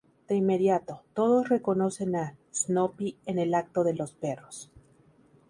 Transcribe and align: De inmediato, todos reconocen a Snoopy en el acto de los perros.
De 0.27 0.33
inmediato, 0.35 1.03
todos 1.13 1.47
reconocen 1.47 2.15
a 2.15 2.35
Snoopy 2.51 3.17
en 3.27 3.37
el 3.37 3.53
acto 3.53 3.83
de 3.83 3.93
los 3.93 4.13
perros. 4.13 4.71